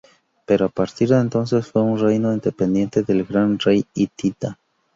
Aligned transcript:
Pero 0.47 0.65
a 0.65 0.69
partir 0.69 1.09
de 1.09 1.19
entonces 1.19 1.67
fue 1.67 1.83
un 1.83 1.99
reino 1.99 2.35
dependiente 2.35 3.03
del 3.03 3.23
gran 3.23 3.59
rey 3.59 3.85
hitita. 3.93 4.57